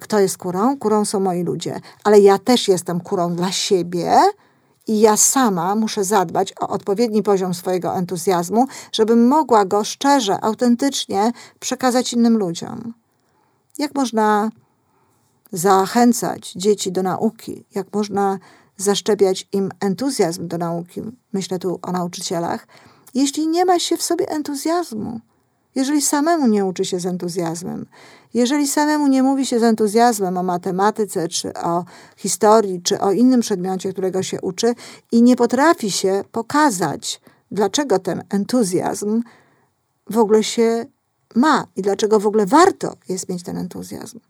Kto 0.00 0.18
jest 0.18 0.38
kurą? 0.38 0.78
Kurą 0.78 1.04
są 1.04 1.20
moi 1.20 1.42
ludzie, 1.42 1.80
ale 2.04 2.20
ja 2.20 2.38
też 2.38 2.68
jestem 2.68 3.00
kurą 3.00 3.34
dla 3.34 3.52
siebie 3.52 4.20
i 4.86 5.00
ja 5.00 5.16
sama 5.16 5.74
muszę 5.74 6.04
zadbać 6.04 6.54
o 6.60 6.68
odpowiedni 6.68 7.22
poziom 7.22 7.54
swojego 7.54 7.94
entuzjazmu, 7.94 8.66
żebym 8.92 9.28
mogła 9.28 9.64
go 9.64 9.84
szczerze, 9.84 10.38
autentycznie 10.40 11.32
przekazać 11.60 12.12
innym 12.12 12.38
ludziom. 12.38 12.94
Jak 13.78 13.94
można 13.94 14.50
zachęcać 15.52 16.52
dzieci 16.52 16.92
do 16.92 17.02
nauki? 17.02 17.64
Jak 17.74 17.94
można 17.94 18.38
zaszczepiać 18.76 19.48
im 19.52 19.70
entuzjazm 19.80 20.48
do 20.48 20.58
nauki? 20.58 21.02
Myślę 21.32 21.58
tu 21.58 21.78
o 21.82 21.92
nauczycielach. 21.92 22.66
Jeśli 23.14 23.48
nie 23.48 23.64
ma 23.64 23.78
się 23.78 23.96
w 23.96 24.02
sobie 24.02 24.28
entuzjazmu, 24.28 25.20
jeżeli 25.74 26.02
samemu 26.02 26.46
nie 26.46 26.64
uczy 26.64 26.84
się 26.84 27.00
z 27.00 27.06
entuzjazmem, 27.06 27.86
jeżeli 28.34 28.68
samemu 28.68 29.06
nie 29.06 29.22
mówi 29.22 29.46
się 29.46 29.60
z 29.60 29.62
entuzjazmem 29.62 30.36
o 30.36 30.42
matematyce, 30.42 31.28
czy 31.28 31.54
o 31.54 31.84
historii, 32.16 32.82
czy 32.82 33.00
o 33.00 33.12
innym 33.12 33.40
przedmiocie, 33.40 33.92
którego 33.92 34.22
się 34.22 34.40
uczy, 34.40 34.74
i 35.12 35.22
nie 35.22 35.36
potrafi 35.36 35.90
się 35.90 36.24
pokazać, 36.32 37.20
dlaczego 37.50 37.98
ten 37.98 38.24
entuzjazm 38.30 39.22
w 40.10 40.18
ogóle 40.18 40.44
się 40.44 40.86
ma 41.38 41.66
i 41.76 41.82
dlaczego 41.82 42.20
w 42.20 42.26
ogóle 42.26 42.46
warto 42.46 42.96
jest 43.08 43.28
mieć 43.28 43.42
ten 43.42 43.56
entuzjazm. 43.56 44.20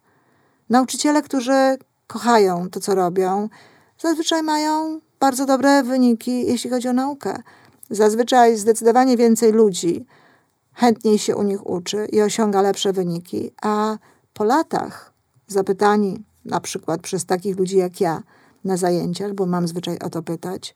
Nauczyciele, 0.71 1.23
którzy 1.23 1.79
kochają 2.07 2.71
to, 2.71 2.81
co 2.81 2.95
robią, 2.95 3.49
zazwyczaj 3.99 4.43
mają 4.43 5.01
bardzo 5.21 5.47
dobre 5.47 5.83
wyniki, 5.83 6.47
jeśli 6.47 6.71
chodzi 6.71 6.89
o 6.89 6.93
naukę. 6.93 7.43
Zazwyczaj 7.91 8.57
zdecydowanie 8.57 9.17
więcej 9.17 9.53
ludzi 9.53 10.07
chętniej 10.73 11.19
się 11.19 11.37
u 11.37 11.43
nich 11.43 11.67
uczy 11.67 12.07
i 12.13 12.23
osiąga 12.23 12.63
lepsze 12.63 12.93
wyniki, 12.93 13.51
a 13.63 13.99
po 14.35 14.45
latach 14.45 15.13
zapytani 15.47 16.25
na 16.45 16.61
przykład 16.61 17.01
przez 17.01 17.27
takich 17.27 17.59
ludzi 17.59 17.77
jak 17.77 18.01
ja 18.01 18.23
na 18.65 18.77
zajęciach, 18.77 19.33
bo 19.33 19.47
mam 19.47 19.69
zwyczaj 19.69 19.99
o 19.99 20.11
to 20.11 20.23
pytać, 20.23 20.75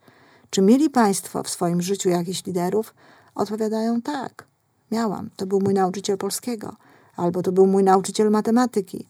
czy 0.50 0.62
mieli 0.62 0.90
Państwo 0.90 1.42
w 1.42 1.48
swoim 1.48 1.82
życiu 1.82 2.08
jakichś 2.08 2.46
liderów? 2.46 2.94
Odpowiadają 3.34 4.02
tak. 4.02 4.51
Miałam. 4.92 5.30
To 5.36 5.46
był 5.46 5.60
mój 5.60 5.74
nauczyciel 5.74 6.18
polskiego, 6.18 6.76
albo 7.16 7.42
to 7.42 7.52
był 7.52 7.66
mój 7.66 7.84
nauczyciel 7.84 8.30
matematyki. 8.30 9.08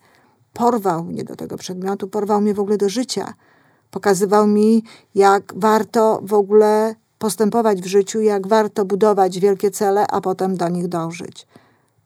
Porwał 0.52 1.04
mnie 1.04 1.24
do 1.24 1.36
tego 1.36 1.56
przedmiotu, 1.56 2.08
porwał 2.08 2.40
mnie 2.40 2.54
w 2.54 2.60
ogóle 2.60 2.76
do 2.76 2.88
życia. 2.88 3.34
Pokazywał 3.90 4.46
mi, 4.46 4.84
jak 5.14 5.52
warto 5.56 6.20
w 6.22 6.34
ogóle 6.34 6.94
postępować 7.18 7.82
w 7.82 7.86
życiu, 7.86 8.20
jak 8.20 8.46
warto 8.46 8.84
budować 8.84 9.38
wielkie 9.38 9.70
cele, 9.70 10.06
a 10.06 10.20
potem 10.20 10.56
do 10.56 10.68
nich 10.68 10.88
dążyć. 10.88 11.46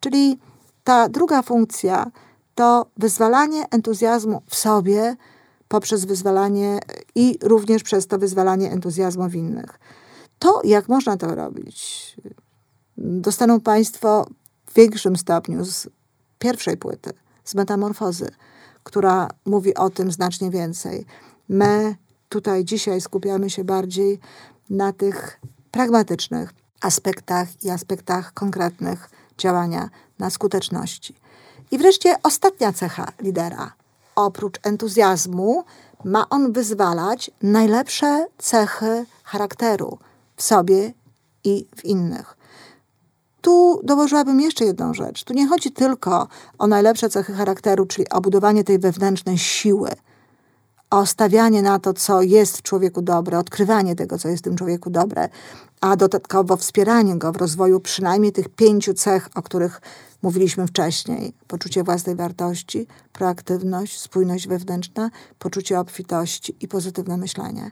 Czyli 0.00 0.38
ta 0.84 1.08
druga 1.08 1.42
funkcja 1.42 2.10
to 2.54 2.86
wyzwalanie 2.96 3.64
entuzjazmu 3.70 4.42
w 4.46 4.56
sobie 4.56 5.16
poprzez 5.68 6.04
wyzwalanie 6.04 6.78
i 7.14 7.38
również 7.42 7.82
przez 7.82 8.06
to 8.06 8.18
wyzwalanie 8.18 8.70
entuzjazmu 8.70 9.28
w 9.28 9.34
innych. 9.34 9.78
To, 10.38 10.60
jak 10.64 10.88
można 10.88 11.16
to 11.16 11.34
robić, 11.34 12.16
dostaną 12.98 13.60
Państwo 13.60 14.26
w 14.66 14.74
większym 14.74 15.16
stopniu 15.16 15.64
z 15.64 15.88
pierwszej 16.38 16.76
płyty, 16.76 17.10
z 17.44 17.54
metamorfozy, 17.54 18.28
która 18.84 19.28
mówi 19.44 19.74
o 19.74 19.90
tym 19.90 20.12
znacznie 20.12 20.50
więcej. 20.50 21.06
My 21.48 21.96
tutaj 22.28 22.64
dzisiaj 22.64 23.00
skupiamy 23.00 23.50
się 23.50 23.64
bardziej 23.64 24.20
na 24.70 24.92
tych 24.92 25.40
pragmatycznych 25.70 26.54
aspektach 26.80 27.64
i 27.64 27.70
aspektach 27.70 28.34
konkretnych 28.34 29.10
działania, 29.38 29.90
na 30.18 30.30
skuteczności. 30.30 31.14
I 31.70 31.78
wreszcie 31.78 32.14
ostatnia 32.22 32.72
cecha 32.72 33.12
lidera. 33.20 33.72
Oprócz 34.14 34.58
entuzjazmu 34.62 35.64
ma 36.04 36.28
on 36.28 36.52
wyzwalać 36.52 37.30
najlepsze 37.42 38.26
cechy 38.38 39.06
charakteru 39.24 39.98
w 40.36 40.42
sobie 40.42 40.92
i 41.44 41.66
w 41.76 41.84
innych. 41.84 42.35
Tu 43.46 43.80
dołożyłabym 43.84 44.40
jeszcze 44.40 44.64
jedną 44.64 44.94
rzecz. 44.94 45.24
Tu 45.24 45.34
nie 45.34 45.48
chodzi 45.48 45.70
tylko 45.70 46.28
o 46.58 46.66
najlepsze 46.66 47.08
cechy 47.08 47.32
charakteru, 47.32 47.86
czyli 47.86 48.08
o 48.08 48.20
budowanie 48.20 48.64
tej 48.64 48.78
wewnętrznej 48.78 49.38
siły, 49.38 49.90
o 50.90 51.06
stawianie 51.06 51.62
na 51.62 51.78
to, 51.78 51.92
co 51.92 52.22
jest 52.22 52.58
w 52.58 52.62
człowieku 52.62 53.02
dobre, 53.02 53.38
odkrywanie 53.38 53.96
tego, 53.96 54.18
co 54.18 54.28
jest 54.28 54.42
w 54.42 54.44
tym 54.44 54.56
człowieku 54.56 54.90
dobre, 54.90 55.28
a 55.80 55.96
dodatkowo 55.96 56.56
wspieranie 56.56 57.16
go 57.16 57.32
w 57.32 57.36
rozwoju 57.36 57.80
przynajmniej 57.80 58.32
tych 58.32 58.48
pięciu 58.48 58.94
cech, 58.94 59.28
o 59.34 59.42
których 59.42 59.80
mówiliśmy 60.22 60.66
wcześniej: 60.66 61.32
poczucie 61.46 61.82
własnej 61.82 62.16
wartości, 62.16 62.86
proaktywność, 63.12 64.00
spójność 64.00 64.48
wewnętrzna, 64.48 65.10
poczucie 65.38 65.80
obfitości 65.80 66.56
i 66.60 66.68
pozytywne 66.68 67.16
myślenie. 67.16 67.70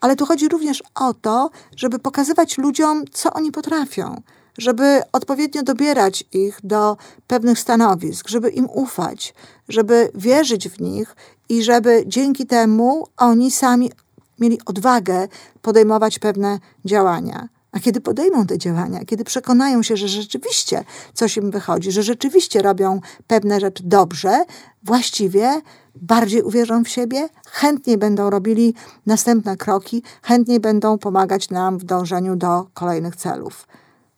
Ale 0.00 0.16
tu 0.16 0.26
chodzi 0.26 0.48
również 0.48 0.82
o 0.94 1.14
to, 1.14 1.50
żeby 1.76 1.98
pokazywać 1.98 2.58
ludziom, 2.58 3.04
co 3.12 3.32
oni 3.32 3.52
potrafią, 3.52 4.22
żeby 4.58 5.00
odpowiednio 5.12 5.62
dobierać 5.62 6.24
ich 6.32 6.58
do 6.64 6.96
pewnych 7.26 7.58
stanowisk, 7.58 8.28
żeby 8.28 8.50
im 8.50 8.70
ufać, 8.70 9.34
żeby 9.68 10.10
wierzyć 10.14 10.68
w 10.68 10.80
nich 10.80 11.16
i 11.48 11.62
żeby 11.62 12.04
dzięki 12.06 12.46
temu 12.46 13.06
oni 13.16 13.50
sami 13.50 13.90
mieli 14.38 14.58
odwagę 14.66 15.28
podejmować 15.62 16.18
pewne 16.18 16.58
działania. 16.84 17.48
A 17.72 17.80
kiedy 17.80 18.00
podejmą 18.00 18.46
te 18.46 18.58
działania, 18.58 19.04
kiedy 19.04 19.24
przekonają 19.24 19.82
się, 19.82 19.96
że 19.96 20.08
rzeczywiście 20.08 20.84
coś 21.14 21.36
im 21.36 21.50
wychodzi, 21.50 21.92
że 21.92 22.02
rzeczywiście 22.02 22.62
robią 22.62 23.00
pewne 23.26 23.60
rzeczy 23.60 23.82
dobrze, 23.86 24.44
właściwie 24.82 25.60
bardziej 25.94 26.42
uwierzą 26.42 26.84
w 26.84 26.88
siebie, 26.88 27.28
chętniej 27.46 27.98
będą 27.98 28.30
robili 28.30 28.74
następne 29.06 29.56
kroki, 29.56 30.02
chętniej 30.22 30.60
będą 30.60 30.98
pomagać 30.98 31.50
nam 31.50 31.78
w 31.78 31.84
dążeniu 31.84 32.36
do 32.36 32.66
kolejnych 32.74 33.16
celów. 33.16 33.66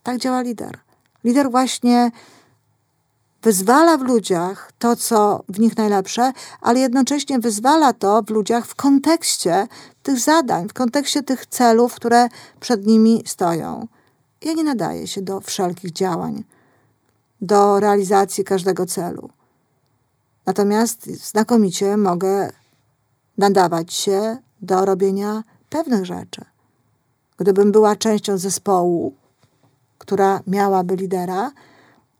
Tak 0.04 0.18
działa 0.18 0.40
lider. 0.40 0.78
Lider 1.24 1.50
właśnie 1.50 2.10
wyzwala 3.42 3.96
w 3.96 4.02
ludziach 4.02 4.72
to, 4.78 4.96
co 4.96 5.44
w 5.48 5.60
nich 5.60 5.76
najlepsze, 5.76 6.32
ale 6.60 6.80
jednocześnie 6.80 7.38
wyzwala 7.38 7.92
to 7.92 8.22
w 8.22 8.30
ludziach 8.30 8.66
w 8.66 8.74
kontekście 8.74 9.66
tych 10.02 10.20
zadań, 10.20 10.68
w 10.68 10.72
kontekście 10.72 11.22
tych 11.22 11.46
celów, 11.46 11.94
które 11.94 12.28
przed 12.60 12.86
nimi 12.86 13.22
stoją. 13.26 13.88
Ja 14.42 14.52
nie 14.52 14.64
nadaję 14.64 15.06
się 15.06 15.22
do 15.22 15.40
wszelkich 15.40 15.92
działań, 15.92 16.44
do 17.40 17.80
realizacji 17.80 18.44
każdego 18.44 18.86
celu. 18.86 19.30
Natomiast 20.46 21.06
znakomicie 21.06 21.96
mogę 21.96 22.50
nadawać 23.38 23.94
się 23.94 24.36
do 24.62 24.84
robienia 24.84 25.44
pewnych 25.70 26.04
rzeczy. 26.04 26.44
Gdybym 27.36 27.72
była 27.72 27.96
częścią 27.96 28.38
zespołu, 28.38 29.14
która 30.04 30.40
miałaby 30.46 30.96
lidera, 30.96 31.52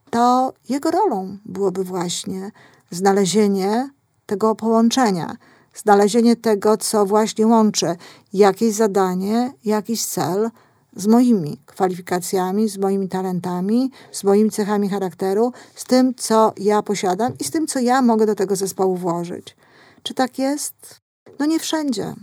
to 0.09 0.53
jego 0.69 0.91
rolą 0.91 1.37
byłoby 1.45 1.83
właśnie 1.83 2.51
znalezienie 2.91 3.89
tego 4.25 4.55
połączenia, 4.55 5.37
znalezienie 5.75 6.35
tego, 6.35 6.77
co 6.77 7.05
właśnie 7.05 7.47
łączy 7.47 7.95
jakieś 8.33 8.73
zadanie, 8.73 9.53
jakiś 9.65 10.05
cel 10.05 10.49
z 10.95 11.07
moimi 11.07 11.59
kwalifikacjami, 11.65 12.69
z 12.69 12.77
moimi 12.77 13.09
talentami, 13.09 13.91
z 14.11 14.23
moimi 14.23 14.51
cechami 14.51 14.89
charakteru, 14.89 15.53
z 15.75 15.83
tym, 15.83 16.15
co 16.15 16.53
ja 16.57 16.81
posiadam 16.81 17.33
i 17.39 17.43
z 17.43 17.51
tym, 17.51 17.67
co 17.67 17.79
ja 17.79 18.01
mogę 18.01 18.25
do 18.25 18.35
tego 18.35 18.55
zespołu 18.55 18.95
włożyć. 18.95 19.55
Czy 20.03 20.13
tak 20.13 20.39
jest? 20.39 20.99
No 21.39 21.45
nie 21.45 21.59
wszędzie. 21.59 22.13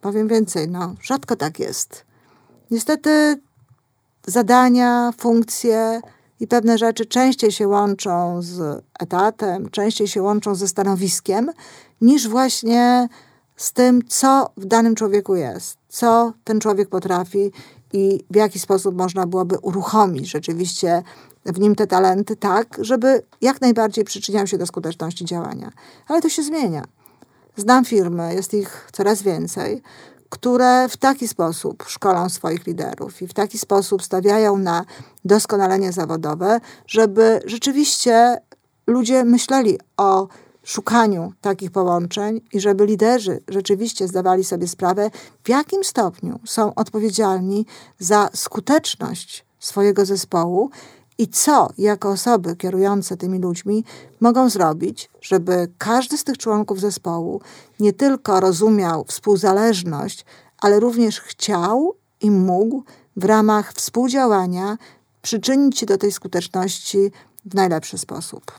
Powiem 0.00 0.28
więcej, 0.28 0.68
no 0.68 0.94
rzadko 1.02 1.36
tak 1.36 1.58
jest. 1.58 2.04
Niestety 2.70 3.40
zadania, 4.30 5.12
funkcje 5.18 6.00
i 6.40 6.46
pewne 6.46 6.78
rzeczy 6.78 7.06
częściej 7.06 7.52
się 7.52 7.68
łączą 7.68 8.42
z 8.42 8.84
etatem, 9.00 9.70
częściej 9.70 10.08
się 10.08 10.22
łączą 10.22 10.54
ze 10.54 10.68
stanowiskiem, 10.68 11.50
niż 12.00 12.28
właśnie 12.28 13.08
z 13.56 13.72
tym, 13.72 14.00
co 14.08 14.50
w 14.56 14.64
danym 14.64 14.94
człowieku 14.94 15.36
jest, 15.36 15.78
co 15.88 16.32
ten 16.44 16.60
człowiek 16.60 16.88
potrafi 16.88 17.52
i 17.92 18.24
w 18.30 18.36
jaki 18.36 18.58
sposób 18.58 18.94
można 18.94 19.26
byłoby 19.26 19.58
uruchomić 19.58 20.30
rzeczywiście 20.30 21.02
w 21.46 21.60
nim 21.60 21.74
te 21.74 21.86
talenty 21.86 22.36
tak, 22.36 22.78
żeby 22.80 23.22
jak 23.40 23.60
najbardziej 23.60 24.04
przyczyniał 24.04 24.46
się 24.46 24.58
do 24.58 24.66
skuteczności 24.66 25.24
działania. 25.24 25.72
Ale 26.08 26.22
to 26.22 26.28
się 26.28 26.42
zmienia. 26.42 26.84
Znam 27.56 27.84
firmy, 27.84 28.34
jest 28.34 28.54
ich 28.54 28.88
coraz 28.92 29.22
więcej, 29.22 29.82
które 30.30 30.88
w 30.88 30.96
taki 30.96 31.28
sposób 31.28 31.84
szkolą 31.88 32.28
swoich 32.28 32.66
liderów 32.66 33.22
i 33.22 33.26
w 33.26 33.34
taki 33.34 33.58
sposób 33.58 34.02
stawiają 34.02 34.56
na 34.56 34.84
doskonalenie 35.24 35.92
zawodowe, 35.92 36.60
żeby 36.86 37.40
rzeczywiście 37.44 38.40
ludzie 38.86 39.24
myśleli 39.24 39.78
o 39.96 40.28
szukaniu 40.62 41.32
takich 41.40 41.70
połączeń 41.70 42.40
i 42.52 42.60
żeby 42.60 42.86
liderzy 42.86 43.40
rzeczywiście 43.48 44.08
zdawali 44.08 44.44
sobie 44.44 44.68
sprawę, 44.68 45.10
w 45.44 45.48
jakim 45.48 45.84
stopniu 45.84 46.40
są 46.44 46.74
odpowiedzialni 46.74 47.66
za 47.98 48.28
skuteczność 48.34 49.44
swojego 49.58 50.04
zespołu 50.04 50.70
i 51.20 51.28
co 51.28 51.68
jako 51.78 52.10
osoby 52.10 52.56
kierujące 52.56 53.16
tymi 53.16 53.38
ludźmi 53.38 53.84
mogą 54.20 54.50
zrobić, 54.50 55.10
żeby 55.20 55.68
każdy 55.78 56.18
z 56.18 56.24
tych 56.24 56.38
członków 56.38 56.80
zespołu 56.80 57.40
nie 57.80 57.92
tylko 57.92 58.40
rozumiał 58.40 59.04
współzależność, 59.04 60.24
ale 60.58 60.80
również 60.80 61.20
chciał 61.20 61.94
i 62.20 62.30
mógł 62.30 62.82
w 63.16 63.24
ramach 63.24 63.72
współdziałania 63.72 64.78
przyczynić 65.22 65.78
się 65.78 65.86
do 65.86 65.98
tej 65.98 66.12
skuteczności 66.12 67.12
w 67.44 67.54
najlepszy 67.54 67.98
sposób. 67.98 68.52